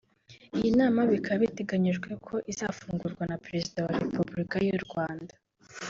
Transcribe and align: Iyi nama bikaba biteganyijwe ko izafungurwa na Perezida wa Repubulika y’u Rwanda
Iyi 0.57 0.69
nama 0.79 0.99
bikaba 1.11 1.37
biteganyijwe 1.43 2.09
ko 2.25 2.35
izafungurwa 2.51 3.23
na 3.31 3.37
Perezida 3.45 3.79
wa 3.87 3.93
Repubulika 4.03 4.57
y’u 4.67 4.81
Rwanda 4.87 5.33